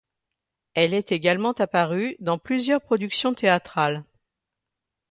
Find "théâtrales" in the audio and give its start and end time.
3.35-4.03